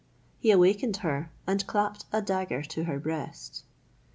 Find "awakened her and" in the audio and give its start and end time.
0.49-1.67